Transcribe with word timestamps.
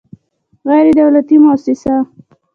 غیر 0.67 0.87
دولتي 0.99 1.37
موسسه 1.45 1.95